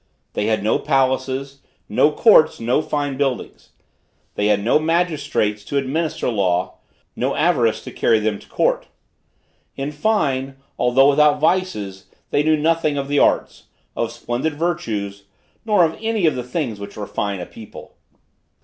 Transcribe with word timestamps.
They 0.33 0.47
had 0.47 0.63
no 0.63 0.79
palaces, 0.79 1.59
no 1.87 2.09
courts, 2.11 2.59
no 2.59 2.81
fine 2.81 3.17
buildings. 3.17 3.69
They 4.33 4.47
had 4.47 4.63
no 4.63 4.79
magistrates 4.79 5.63
to 5.65 5.77
administer 5.77 6.27
law; 6.29 6.79
no 7.15 7.35
avarice 7.35 7.83
to 7.83 7.91
carry 7.91 8.17
them 8.17 8.39
to 8.39 8.49
court. 8.49 8.87
In 9.75 9.91
fine, 9.91 10.55
although 10.79 11.11
without 11.11 11.39
vices, 11.39 12.05
they 12.31 12.41
knew 12.41 12.57
nothing 12.57 12.97
of 12.97 13.09
the 13.09 13.19
arts, 13.19 13.65
of 13.95 14.11
splendid 14.11 14.55
virtues, 14.55 15.25
nor 15.65 15.85
of 15.85 15.95
any 16.01 16.25
of 16.25 16.33
the 16.33 16.41
things 16.41 16.79
which 16.79 16.97
refine 16.97 17.39
a 17.39 17.45
people. 17.45 17.93